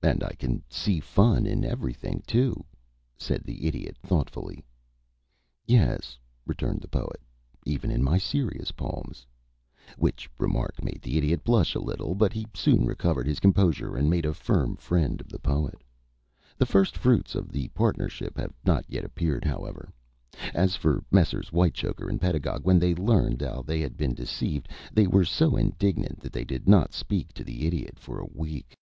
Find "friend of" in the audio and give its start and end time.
14.76-15.28